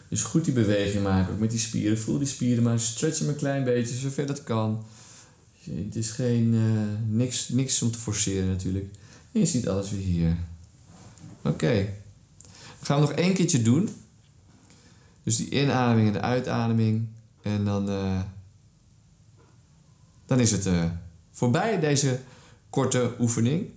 Dus 0.09 0.23
goed 0.23 0.45
die 0.45 0.55
beweging 0.55 1.03
maken, 1.03 1.33
ook 1.33 1.39
met 1.39 1.51
die 1.51 1.59
spieren. 1.59 1.99
Voel 1.99 2.19
die 2.19 2.27
spieren 2.27 2.63
maar, 2.63 2.81
stretch 2.81 3.19
hem 3.19 3.29
een 3.29 3.37
klein 3.37 3.65
beetje, 3.65 3.95
zover 3.95 4.27
dat 4.27 4.43
kan. 4.43 4.85
Het 5.71 5.97
is 5.97 6.11
geen, 6.11 6.53
uh, 6.53 7.17
niks, 7.17 7.49
niks 7.49 7.83
om 7.83 7.91
te 7.91 7.99
forceren 7.99 8.49
natuurlijk. 8.49 8.87
En 9.33 9.41
je 9.41 9.47
ziet 9.47 9.69
alles 9.69 9.91
weer 9.91 10.01
hier. 10.01 10.37
Oké. 11.39 11.49
Okay. 11.49 11.95
Gaan 12.81 13.01
we 13.01 13.07
nog 13.07 13.17
één 13.17 13.35
keertje 13.35 13.63
doen. 13.63 13.89
Dus 15.23 15.37
die 15.37 15.51
inademing 15.51 16.07
en 16.07 16.13
de 16.13 16.21
uitademing. 16.21 17.07
En 17.43 17.65
dan, 17.65 17.91
uh, 17.91 18.21
dan 20.27 20.41
is 20.41 20.51
het 20.51 20.67
uh, 20.67 20.85
voorbij 21.31 21.81
deze 21.81 22.21
korte 22.71 23.15
oefening. 23.19 23.69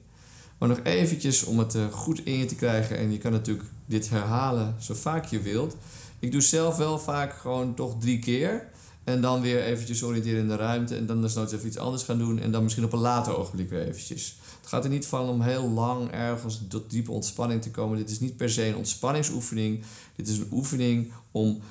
Maar 0.58 0.70
nog 0.70 0.80
eventjes 0.84 1.44
om 1.44 1.60
het 1.60 1.76
uh, 1.76 1.86
goed 1.92 2.26
in 2.26 2.38
je 2.38 2.46
te 2.46 2.56
krijgen. 2.56 2.98
En 2.98 3.12
je 3.12 3.18
kan 3.18 3.32
natuurlijk 3.32 3.70
dit 3.86 4.10
herhalen 4.10 4.76
zo 4.80 4.94
vaak 4.94 5.26
je 5.26 5.42
wilt. 5.42 5.76
Ik 6.20 6.32
doe 6.32 6.42
zelf 6.42 6.78
wel 6.78 7.00
vaak 7.00 7.34
gewoon 7.34 7.74
toch 7.74 7.96
drie 8.00 8.20
keer. 8.20 8.68
En 9.04 9.22
dan 9.22 9.42
weer 9.42 9.64
eventjes 9.64 10.04
oriënteren 10.04 10.40
in 10.40 10.48
de 10.48 10.56
ruimte. 10.56 10.96
En 10.96 11.06
dan 11.06 11.20
nooit 11.20 11.52
even 11.52 11.68
iets 11.68 11.78
anders 11.78 12.04
gaan 12.04 12.18
doen. 12.18 12.40
En 12.40 12.52
dan 12.52 12.64
misschien 12.64 12.86
op 12.86 12.94
een 12.94 13.00
later 13.00 13.38
ogenblik 13.38 13.70
weer 13.70 13.88
eventjes. 13.88 14.38
Het 14.60 14.70
gaat 14.70 14.84
er 14.84 14.90
niet 14.90 15.06
van 15.06 15.30
om 15.30 15.42
heel 15.42 15.70
lang 15.70 16.12
ergens 16.12 16.62
tot 16.70 16.90
diepe 16.90 17.12
ontspanning 17.12 17.62
te 17.62 17.72
komen. 17.72 17.98
Dit 17.98 18.10
is 18.10 18.20
niet 18.20 18.38
per 18.38 18.50
se 18.50 18.66
een 18.66 18.76
ontspanningsoefening. 18.76 19.84
Dit 20.16 20.28
is 20.28 20.38
een 20.38 20.48
oefening 20.52 21.12
om 21.32 21.62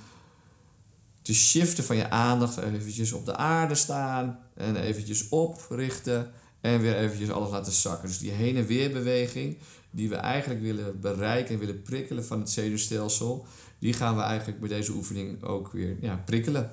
te 1.23 1.35
shiften 1.35 1.85
van 1.85 1.97
je 1.97 2.11
aandacht. 2.11 2.57
Eventjes 2.57 3.13
op 3.13 3.27
de 3.27 3.37
aarde 3.37 3.75
staan. 3.75 4.39
En 4.55 4.77
eventjes 4.77 5.29
oprichten. 5.29 6.31
En 6.61 6.81
weer 6.81 6.97
eventjes 6.97 7.31
alles 7.31 7.51
laten 7.51 7.73
zakken. 7.73 8.09
Dus 8.09 8.19
die 8.19 8.31
heen 8.31 8.57
en 8.57 8.67
weer 8.67 8.93
beweging 8.93 9.57
die 9.91 10.09
we 10.09 10.15
eigenlijk 10.15 10.61
willen 10.61 11.01
bereiken 11.01 11.55
en 11.55 11.61
willen 11.61 11.83
prikkelen 11.83 12.25
van 12.25 12.39
het 12.39 12.51
zenuwstelsel. 12.51 13.47
Die 13.79 13.93
gaan 13.93 14.17
we 14.17 14.23
eigenlijk 14.23 14.61
bij 14.61 14.69
deze 14.69 14.93
oefening 14.93 15.43
ook 15.43 15.73
weer 15.73 15.97
ja, 16.01 16.23
prikkelen 16.25 16.71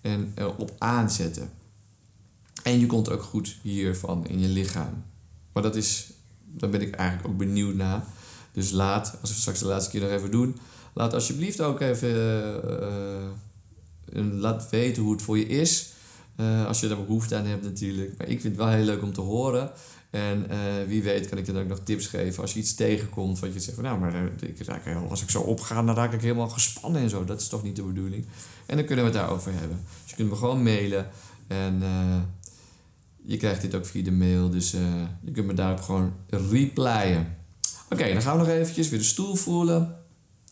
en 0.00 0.34
op 0.56 0.74
aanzetten. 0.78 1.50
En 2.62 2.80
je 2.80 2.86
komt 2.86 3.10
ook 3.10 3.22
goed 3.22 3.56
hiervan 3.62 4.26
in 4.26 4.40
je 4.40 4.48
lichaam. 4.48 5.04
Maar 5.52 5.62
dat 5.62 5.76
is, 5.76 6.12
daar 6.44 6.70
ben 6.70 6.80
ik 6.80 6.94
eigenlijk 6.94 7.28
ook 7.28 7.38
benieuwd 7.38 7.74
naar. 7.74 8.04
Dus 8.52 8.70
laat, 8.70 9.18
als 9.20 9.30
we 9.30 9.36
straks 9.36 9.58
de 9.58 9.66
laatste 9.66 9.90
keer 9.90 10.00
nog 10.00 10.10
even 10.10 10.30
doen, 10.30 10.56
laat 10.92 11.14
alsjeblieft 11.14 11.60
ook 11.60 11.80
even 11.80 12.14
uh, 14.12 14.32
laat 14.40 14.70
weten 14.70 15.02
hoe 15.02 15.12
het 15.12 15.22
voor 15.22 15.38
je 15.38 15.46
is. 15.46 15.92
Uh, 16.36 16.66
als 16.66 16.80
je 16.80 16.88
daar 16.88 17.04
behoefte 17.04 17.36
aan 17.36 17.46
hebt 17.46 17.64
natuurlijk. 17.64 18.18
Maar 18.18 18.28
ik 18.28 18.40
vind 18.40 18.56
het 18.56 18.64
wel 18.64 18.74
heel 18.74 18.84
leuk 18.84 19.02
om 19.02 19.12
te 19.12 19.20
horen. 19.20 19.70
En 20.10 20.46
uh, 20.50 20.56
wie 20.86 21.02
weet 21.02 21.28
kan 21.28 21.38
ik 21.38 21.46
dan 21.46 21.58
ook 21.58 21.68
nog 21.68 21.80
tips 21.84 22.06
geven 22.06 22.42
als 22.42 22.52
je 22.52 22.58
iets 22.58 22.74
tegenkomt. 22.74 23.38
Wat 23.38 23.52
je 23.52 23.60
zegt 23.60 23.74
van 23.74 23.84
nou, 23.84 23.98
maar 23.98 24.14
ik 24.40 24.62
raak, 24.66 24.82
als 25.08 25.22
ik 25.22 25.30
zo 25.30 25.40
opga, 25.40 25.82
dan 25.82 25.94
raak 25.94 26.12
ik 26.12 26.20
helemaal 26.20 26.48
gespannen 26.48 27.02
en 27.02 27.10
zo. 27.10 27.24
Dat 27.24 27.40
is 27.40 27.48
toch 27.48 27.62
niet 27.62 27.76
de 27.76 27.82
bedoeling. 27.82 28.26
En 28.66 28.76
dan 28.76 28.84
kunnen 28.84 29.04
we 29.04 29.10
het 29.10 29.20
daarover 29.20 29.52
hebben. 29.52 29.80
Dus 30.02 30.10
je 30.10 30.16
kunt 30.16 30.30
me 30.30 30.36
gewoon 30.36 30.62
mailen. 30.62 31.10
En 31.46 31.82
je 33.22 33.36
krijgt 33.36 33.60
dit 33.60 33.74
ook 33.74 33.86
via 33.86 34.02
de 34.02 34.12
mail. 34.12 34.50
Dus 34.50 34.70
je 35.24 35.30
kunt 35.32 35.46
me 35.46 35.54
daarop 35.54 35.80
gewoon 35.80 36.12
replyen. 36.28 37.36
Oké, 37.90 38.12
dan 38.12 38.22
gaan 38.22 38.38
we 38.38 38.44
nog 38.44 38.52
eventjes 38.52 38.88
weer 38.88 38.98
de 38.98 39.04
stoel 39.04 39.34
voelen. 39.34 39.96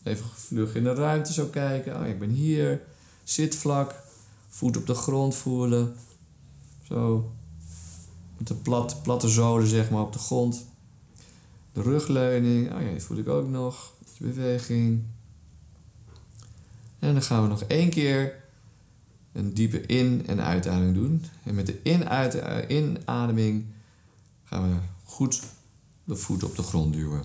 Even 0.03 0.25
vlug 0.35 0.75
in 0.75 0.83
de 0.83 0.93
ruimte 0.93 1.33
zo 1.33 1.45
kijken. 1.45 1.99
Oh, 1.99 2.07
ik 2.07 2.19
ben 2.19 2.29
hier. 2.29 2.81
Zit 3.23 3.55
vlak. 3.55 4.02
Voet 4.53 4.77
op 4.77 4.87
de 4.87 4.93
grond 4.93 5.35
voelen. 5.35 5.95
Zo. 6.83 7.31
Met 8.37 8.47
de 8.47 8.55
plat, 8.55 9.03
platte 9.03 9.29
zolen 9.29 9.67
zeg 9.67 9.89
maar 9.89 10.01
op 10.01 10.13
de 10.13 10.19
grond. 10.19 10.65
De 11.71 11.81
rugleuning. 11.81 12.73
Oh 12.73 12.81
ja, 12.81 12.89
die 12.89 13.01
voel 13.01 13.17
ik 13.17 13.27
ook 13.27 13.47
nog. 13.47 13.93
Beweging. 14.17 15.03
En 16.99 17.13
dan 17.13 17.21
gaan 17.21 17.41
we 17.41 17.47
nog 17.47 17.63
één 17.63 17.89
keer 17.89 18.43
een 19.31 19.53
diepe 19.53 19.81
in- 19.81 20.27
en 20.27 20.41
uitademing 20.41 20.93
doen. 20.93 21.25
En 21.43 21.55
met 21.55 21.65
de 21.65 21.81
in 21.81 22.01
inademing 22.67 23.65
gaan 24.43 24.69
we 24.69 24.75
goed 25.03 25.41
de 26.03 26.15
voet 26.15 26.43
op 26.43 26.55
de 26.55 26.63
grond 26.63 26.93
duwen. 26.93 27.23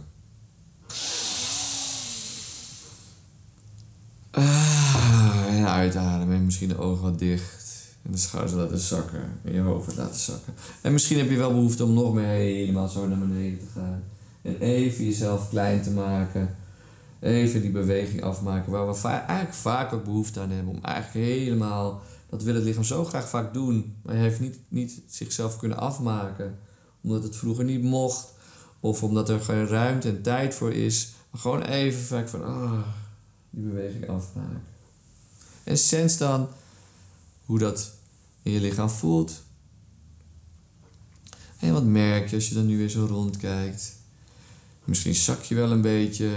Ah, 5.78 5.84
en 5.84 5.90
uitademen. 5.90 6.44
Misschien 6.44 6.68
de 6.68 6.78
ogen 6.78 7.02
wat 7.02 7.18
dicht. 7.18 7.66
En 8.02 8.10
de 8.10 8.18
schouders 8.18 8.54
laten 8.54 8.78
zakken. 8.78 9.40
En 9.44 9.52
je 9.52 9.60
hoofd 9.60 9.96
laten 9.96 10.20
zakken. 10.20 10.54
En 10.82 10.92
misschien 10.92 11.18
heb 11.18 11.30
je 11.30 11.36
wel 11.36 11.52
behoefte 11.52 11.84
om 11.84 11.92
nog 11.92 12.14
meer 12.14 12.24
helemaal 12.24 12.88
zo 12.88 13.08
naar 13.08 13.18
beneden 13.18 13.58
te 13.58 13.66
gaan. 13.74 14.02
En 14.42 14.58
even 14.58 15.04
jezelf 15.04 15.48
klein 15.48 15.82
te 15.82 15.90
maken. 15.90 16.56
Even 17.20 17.60
die 17.60 17.70
beweging 17.70 18.22
afmaken 18.22 18.72
waar 18.72 18.92
we 18.92 19.08
eigenlijk 19.08 19.54
vaak 19.54 19.92
ook 19.92 20.04
behoefte 20.04 20.40
aan 20.40 20.50
hebben. 20.50 20.74
Om 20.74 20.82
eigenlijk 20.82 21.26
helemaal, 21.26 22.02
dat 22.30 22.42
wil 22.42 22.54
het 22.54 22.64
lichaam 22.64 22.84
zo 22.84 23.04
graag 23.04 23.28
vaak 23.28 23.54
doen. 23.54 23.96
Maar 24.02 24.14
hij 24.14 24.22
heeft 24.22 24.40
niet, 24.40 24.58
niet 24.68 25.02
zichzelf 25.06 25.56
kunnen 25.56 25.78
afmaken. 25.78 26.58
Omdat 27.02 27.22
het 27.22 27.36
vroeger 27.36 27.64
niet 27.64 27.82
mocht. 27.82 28.32
Of 28.80 29.02
omdat 29.02 29.28
er 29.28 29.40
geen 29.40 29.66
ruimte 29.66 30.08
en 30.08 30.22
tijd 30.22 30.54
voor 30.54 30.72
is. 30.72 31.12
Maar 31.30 31.40
gewoon 31.40 31.62
even 31.62 32.00
vaak 32.00 32.28
van, 32.28 32.44
ah, 32.44 32.82
die 33.50 33.64
beweging 33.64 34.08
afmaken. 34.08 34.62
En 35.68 35.78
sens 35.78 36.16
dan 36.16 36.48
hoe 37.44 37.58
dat 37.58 37.92
in 38.42 38.52
je 38.52 38.60
lichaam 38.60 38.90
voelt. 38.90 39.42
En 41.58 41.72
wat 41.72 41.84
merk 41.84 42.28
je 42.28 42.36
als 42.36 42.48
je 42.48 42.54
dan 42.54 42.66
nu 42.66 42.76
weer 42.78 42.88
zo 42.88 43.04
rondkijkt? 43.04 43.96
Misschien 44.84 45.14
zak 45.14 45.42
je 45.42 45.54
wel 45.54 45.70
een 45.70 45.80
beetje. 45.80 46.30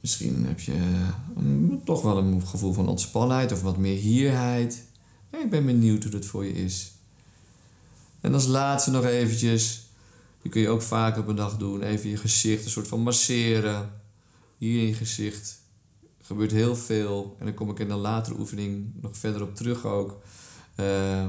Misschien 0.00 0.46
heb 0.46 0.60
je 0.60 1.08
um, 1.38 1.80
toch 1.84 2.02
wel 2.02 2.18
een 2.18 2.46
gevoel 2.46 2.72
van 2.72 2.88
ontspannenheid 2.88 3.52
of 3.52 3.62
wat 3.62 3.76
meer 3.76 3.98
hierheid. 3.98 4.84
Ja, 5.32 5.42
ik 5.42 5.50
ben 5.50 5.66
benieuwd 5.66 6.02
hoe 6.02 6.12
dat 6.12 6.24
voor 6.24 6.44
je 6.44 6.54
is. 6.54 6.92
En 8.20 8.34
als 8.34 8.46
laatste 8.46 8.90
nog 8.90 9.04
eventjes, 9.04 9.86
die 10.42 10.50
kun 10.50 10.60
je 10.60 10.68
ook 10.68 10.82
vaak 10.82 11.18
op 11.18 11.28
een 11.28 11.36
dag 11.36 11.56
doen, 11.56 11.82
even 11.82 12.10
je 12.10 12.16
gezicht 12.16 12.64
een 12.64 12.70
soort 12.70 12.88
van 12.88 13.00
masseren. 13.00 13.90
Hier 14.58 14.80
in 14.80 14.86
je 14.86 14.94
gezicht 14.94 15.64
gebeurt 16.26 16.52
heel 16.52 16.76
veel. 16.76 17.36
En 17.38 17.44
dan 17.44 17.54
kom 17.54 17.70
ik 17.70 17.78
in 17.78 17.90
een 17.90 17.98
latere 17.98 18.38
oefening 18.38 18.92
nog 19.00 19.16
verder 19.16 19.42
op 19.42 19.54
terug 19.54 19.84
ook. 19.84 20.20
Uh, 20.80 21.28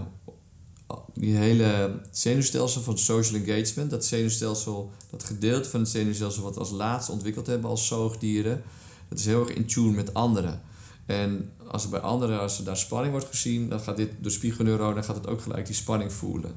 die 1.14 1.36
hele 1.36 2.00
zenuwstelsel 2.12 2.82
van 2.82 2.98
social 2.98 3.42
engagement, 3.42 3.90
dat 3.90 4.06
zenuwstelsel, 4.06 4.92
dat 5.10 5.24
gedeelte 5.24 5.70
van 5.70 5.80
het 5.80 5.90
zenuwstelsel 5.90 6.44
wat 6.44 6.54
we 6.54 6.60
als 6.60 6.72
laatste 6.72 7.12
ontwikkeld 7.12 7.48
hebben 7.48 7.70
als 7.70 7.88
zoogdieren, 7.88 8.64
dat 9.10 9.20
is 9.20 9.26
heel 9.26 9.40
erg 9.40 9.56
in 9.56 9.66
tune 9.66 9.92
met 9.92 10.14
anderen. 10.14 10.62
En 11.06 11.52
als 11.68 11.84
er 11.84 11.90
bij 11.90 12.00
anderen, 12.00 12.40
als 12.40 12.58
er 12.58 12.64
daar 12.64 12.78
spanning 12.78 13.12
wordt 13.12 13.28
gezien, 13.28 13.70
dan 13.70 13.80
gaat 13.80 13.98
dit 13.98 14.10
door 14.20 14.32
spiegelneuronen, 14.32 15.04
gaat 15.04 15.16
het 15.16 15.28
ook 15.28 15.42
gelijk 15.42 15.66
die 15.66 15.76
spanning 15.76 16.14
voelen. 16.14 16.56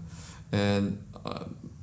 En 0.49 0.99
uh, 1.27 1.33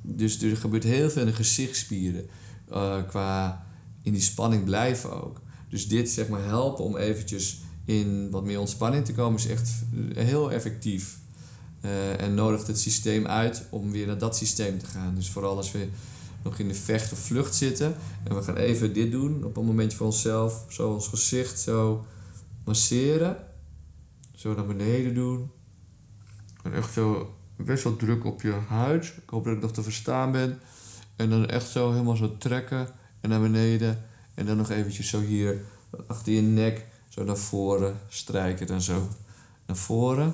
dus 0.02 0.42
er 0.42 0.56
gebeurt 0.56 0.84
heel 0.84 1.10
veel 1.10 1.20
in 1.20 1.28
de 1.28 1.34
gezichtsspieren 1.34 2.28
uh, 2.72 2.96
qua 3.08 3.66
in 4.02 4.12
die 4.12 4.22
spanning 4.22 4.64
blijven 4.64 5.24
ook. 5.24 5.40
Dus 5.68 5.88
dit 5.88 6.10
zeg 6.10 6.28
maar 6.28 6.44
helpen 6.44 6.84
om 6.84 6.96
eventjes 6.96 7.60
in 7.84 8.30
wat 8.30 8.44
meer 8.44 8.60
ontspanning 8.60 9.04
te 9.04 9.14
komen 9.14 9.38
is 9.38 9.46
echt 9.46 9.70
heel 10.14 10.52
effectief. 10.52 11.18
Uh, 11.84 12.20
en 12.20 12.34
nodigt 12.34 12.66
het 12.66 12.78
systeem 12.78 13.26
uit 13.26 13.66
om 13.70 13.90
weer 13.90 14.06
naar 14.06 14.18
dat 14.18 14.36
systeem 14.36 14.78
te 14.78 14.86
gaan. 14.86 15.14
Dus 15.14 15.30
vooral 15.30 15.56
als 15.56 15.72
we 15.72 15.88
nog 16.42 16.58
in 16.58 16.68
de 16.68 16.74
vecht 16.74 17.12
of 17.12 17.18
vlucht 17.18 17.54
zitten 17.54 17.94
en 18.24 18.34
we 18.34 18.42
gaan 18.42 18.56
even 18.56 18.92
dit 18.92 19.10
doen 19.10 19.44
op 19.44 19.56
een 19.56 19.64
momentje 19.64 19.96
voor 19.96 20.06
onszelf, 20.06 20.64
zo 20.68 20.92
ons 20.92 21.08
gezicht 21.08 21.60
zo 21.60 22.06
masseren, 22.64 23.36
zo 24.34 24.54
naar 24.54 24.66
beneden 24.66 25.14
doen. 25.14 25.50
En 26.62 26.72
echt 26.72 26.92
zo 26.92 27.34
best 27.56 27.84
wel 27.84 27.96
druk 27.96 28.24
op 28.24 28.42
je 28.42 28.52
huid. 28.68 29.04
Ik 29.04 29.30
hoop 29.30 29.44
dat 29.44 29.54
ik 29.54 29.60
nog 29.60 29.72
te 29.72 29.82
verstaan 29.82 30.32
ben. 30.32 30.60
En 31.16 31.30
dan 31.30 31.46
echt 31.46 31.68
zo 31.68 31.90
helemaal 31.90 32.16
zo 32.16 32.36
trekken 32.38 32.88
en 33.20 33.28
naar 33.28 33.40
beneden. 33.40 34.04
En 34.38 34.46
dan 34.46 34.56
nog 34.56 34.70
eventjes 34.70 35.08
zo 35.08 35.20
hier 35.20 35.60
achter 36.06 36.32
je 36.32 36.40
nek, 36.40 36.86
zo 37.08 37.24
naar 37.24 37.36
voren 37.36 37.98
strijken 38.08 38.66
dan 38.66 38.82
zo 38.82 39.08
naar 39.66 39.76
voren. 39.76 40.32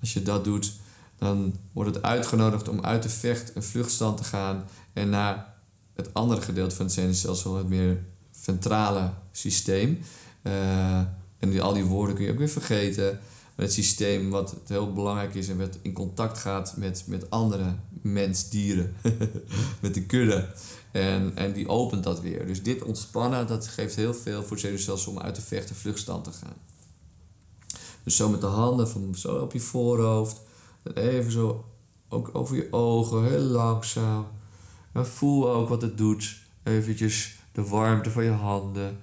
Als 0.00 0.12
je 0.12 0.22
dat 0.22 0.44
doet, 0.44 0.72
dan 1.18 1.54
wordt 1.72 1.94
het 1.94 2.04
uitgenodigd 2.04 2.68
om 2.68 2.80
uit 2.80 3.02
de 3.02 3.08
vecht- 3.08 3.52
en 3.52 3.64
vluchtstand 3.64 4.16
te 4.16 4.24
gaan 4.24 4.64
en 4.92 5.08
naar 5.08 5.54
het 5.94 6.14
andere 6.14 6.40
gedeelte 6.40 6.76
van 6.76 6.84
het 6.84 6.94
zenuwstelsel, 6.94 7.56
het 7.56 7.68
meer 7.68 8.04
ventrale 8.32 9.12
systeem. 9.32 9.98
Uh, 10.42 10.98
en 11.38 11.50
die, 11.50 11.62
al 11.62 11.72
die 11.72 11.84
woorden 11.84 12.14
kun 12.14 12.24
je 12.24 12.30
ook 12.30 12.38
weer 12.38 12.48
vergeten. 12.48 13.18
Het 13.54 13.72
systeem 13.72 14.30
wat 14.30 14.56
heel 14.66 14.92
belangrijk 14.92 15.34
is 15.34 15.48
en 15.48 15.58
wat 15.58 15.78
in 15.82 15.92
contact 15.92 16.38
gaat 16.38 16.76
met, 16.76 17.04
met 17.06 17.30
andere 17.30 17.74
mensdieren, 17.90 18.96
met 19.82 19.94
de 19.94 20.02
kudde. 20.02 20.48
En, 20.92 21.32
en 21.36 21.52
die 21.52 21.68
opent 21.68 22.04
dat 22.04 22.20
weer. 22.20 22.46
Dus 22.46 22.62
dit 22.62 22.82
ontspannen, 22.82 23.46
dat 23.46 23.66
geeft 23.66 23.94
heel 23.94 24.14
veel 24.14 24.42
voor 24.42 24.58
zenuwstelsel 24.58 25.12
om 25.12 25.18
uit 25.18 25.36
de 25.36 25.42
vecht- 25.42 25.68
en 25.68 25.76
vluchtstand 25.76 26.24
te 26.24 26.32
gaan. 26.32 26.56
Dus 28.04 28.16
zo 28.16 28.28
met 28.28 28.40
de 28.40 28.46
handen 28.46 28.88
van 28.88 29.14
zo 29.14 29.36
op 29.36 29.52
je 29.52 29.60
voorhoofd. 29.60 30.40
En 30.82 30.96
even 30.96 31.32
zo 31.32 31.64
ook 32.08 32.30
over 32.32 32.56
je 32.56 32.68
ogen, 32.70 33.24
heel 33.24 33.40
langzaam. 33.40 34.26
En 34.92 35.06
voel 35.06 35.50
ook 35.50 35.68
wat 35.68 35.82
het 35.82 35.98
doet. 35.98 36.42
Eventjes 36.62 37.38
de 37.52 37.68
warmte 37.68 38.10
van 38.10 38.24
je 38.24 38.30
handen. 38.30 38.98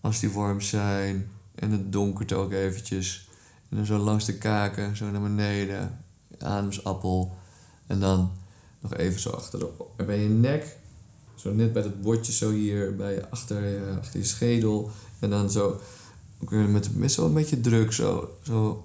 Als 0.00 0.20
die 0.20 0.30
warm 0.30 0.60
zijn. 0.60 1.30
En 1.54 1.70
het 1.70 1.92
donkert 1.92 2.32
ook 2.32 2.52
eventjes. 2.52 3.28
En 3.72 3.78
dan 3.78 3.86
zo 3.86 3.98
langs 3.98 4.24
de 4.24 4.38
kaken, 4.38 4.96
zo 4.96 5.10
naar 5.10 5.22
beneden. 5.22 6.04
Ademsappel. 6.38 7.36
En 7.86 8.00
dan 8.00 8.32
nog 8.80 8.94
even 8.94 9.20
zo 9.20 9.30
achterop. 9.30 9.90
En 9.96 10.06
bij 10.06 10.22
je 10.22 10.28
nek. 10.28 10.76
Zo 11.34 11.52
net 11.54 11.72
bij 11.72 11.82
dat 11.82 12.00
bordje 12.00 12.32
zo 12.32 12.50
hier 12.50 12.96
bij 12.96 13.28
achter, 13.30 13.66
je, 13.66 13.96
achter 14.00 14.18
je 14.18 14.26
schedel. 14.26 14.90
En 15.18 15.30
dan 15.30 15.50
zo 15.50 15.80
met, 16.48 16.96
met 16.96 17.12
zo 17.12 17.26
een 17.26 17.34
beetje 17.34 17.60
druk. 17.60 17.92
Zo, 17.92 18.36
zo 18.42 18.84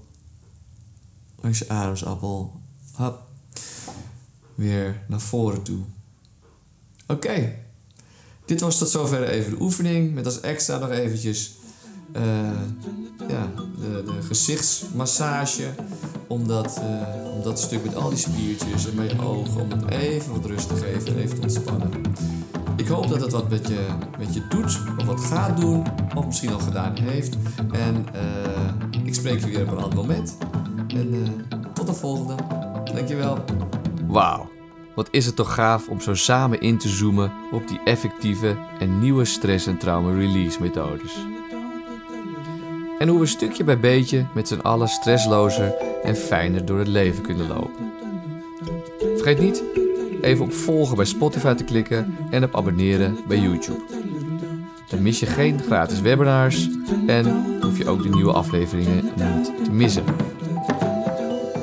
langs 1.36 1.60
je 1.60 1.70
ademsappel. 1.70 2.62
Hap. 2.94 3.22
Weer 4.56 5.04
naar 5.08 5.22
voren 5.22 5.62
toe. 5.64 5.80
Oké. 7.08 7.56
Dit 8.46 8.62
was 8.62 8.78
tot 8.78 8.90
zover 8.90 9.24
even 9.24 9.52
de 9.52 9.62
oefening. 9.62 10.14
Met 10.14 10.26
als 10.26 10.40
extra 10.40 10.78
nog 10.78 10.90
eventjes 10.90 11.57
uh, 12.16 12.24
ja, 13.28 13.52
de, 13.80 14.04
gezichtsmassage. 14.28 15.70
Om 16.28 16.48
dat, 16.48 16.82
uh, 16.84 17.34
om 17.34 17.44
dat 17.44 17.60
stuk 17.60 17.84
met 17.84 17.96
al 17.96 18.10
die 18.10 18.18
spiertjes 18.18 18.90
en 18.90 18.96
bij 18.96 19.08
je 19.08 19.22
ogen, 19.22 19.62
om 19.62 19.88
even 19.88 20.32
wat 20.32 20.46
rust 20.46 20.68
te 20.68 20.76
geven 20.76 21.08
en 21.08 21.18
even 21.18 21.36
te 21.36 21.42
ontspannen. 21.42 21.92
Ik 22.76 22.88
hoop 22.88 23.08
dat 23.08 23.22
het 23.22 23.32
wat 23.32 23.50
met 23.50 23.68
je, 23.68 23.86
met 24.18 24.34
je 24.34 24.42
doet, 24.50 24.80
of 24.98 25.06
wat 25.06 25.22
gaat 25.22 25.60
doen, 25.62 25.84
of 26.16 26.26
misschien 26.26 26.54
al 26.54 26.60
gedaan 26.60 26.98
heeft. 26.98 27.38
En 27.72 28.06
uh, 28.16 29.06
ik 29.06 29.16
spreek 29.16 29.40
je 29.40 29.50
weer 29.50 29.62
op 29.62 29.72
een 29.72 29.84
ander 29.84 29.98
moment. 29.98 30.38
En 30.88 31.46
tot 31.74 31.88
de 31.88 31.94
volgende. 31.94 32.36
Dankjewel. 32.94 33.44
Wauw. 34.08 34.50
Wat 34.96 35.08
is 35.12 35.26
het 35.26 35.36
toch 35.36 35.54
gaaf 35.54 35.88
om 35.88 36.02
zo 36.02 36.16
samen 36.16 36.62
in 36.62 36.78
te 36.78 36.90
zoomen 36.90 37.32
op 37.52 37.68
die 37.68 37.80
effectieve 37.84 38.58
en 38.80 39.00
nieuwe 39.00 39.26
stress- 39.26 39.68
en 39.68 39.78
trauma-release 39.78 40.62
methodes. 40.62 41.14
En 43.00 43.08
hoe 43.08 43.20
we 43.20 43.26
stukje 43.26 43.64
bij 43.64 43.80
beetje 43.80 44.26
met 44.34 44.48
z'n 44.48 44.60
allen 44.60 44.88
stresslozer 44.88 45.74
en 46.04 46.16
fijner 46.16 46.66
door 46.66 46.80
het 46.80 46.88
leven 46.88 47.24
kunnen 47.24 47.48
lopen. 47.48 47.92
Vergeet 49.16 49.40
niet 49.40 49.64
even 50.22 50.46
op 50.46 50.54
volgen 50.54 50.96
bij 50.96 51.06
Spotify 51.06 51.54
te 51.54 51.64
klikken 51.64 52.16
en 52.30 52.44
op 52.44 52.56
abonneren 52.56 53.18
bij 53.28 53.38
YouTube. 53.38 53.82
Dan 54.90 55.02
mis 55.02 55.20
je 55.20 55.26
geen 55.26 55.60
gratis 55.60 56.02
webinars 56.02 56.70
en 57.08 57.46
hoef 57.62 57.78
je 57.78 57.90
ook 57.90 58.04
de 58.04 58.10
nieuwe 58.10 58.32
afleveringen 58.32 59.04
niet 59.04 59.52
te 59.64 59.72
missen. 59.72 60.04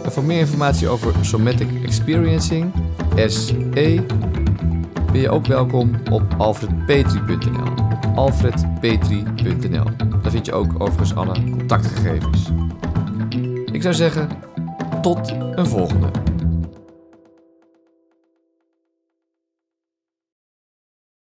En 0.04 0.12
voor 0.12 0.24
meer 0.24 0.38
informatie 0.38 0.88
over 0.88 1.14
Somatic 1.20 1.68
Experiencing, 1.84 2.72
SE, 3.26 3.54
ben 5.12 5.20
je 5.20 5.30
ook 5.30 5.46
welkom 5.46 5.90
op 6.10 6.22
alfredpetri.nl. 6.38 7.74
alfredpetri.nl. 8.14 9.86
Vind 10.34 10.46
je 10.46 10.52
ook 10.52 10.72
overigens 10.78 11.14
alle 11.14 11.32
contactgegevens. 11.50 12.50
Ik 13.72 13.82
zou 13.82 13.94
zeggen, 13.94 14.28
tot 15.02 15.34
een 15.54 15.66
volgende. 15.66 16.10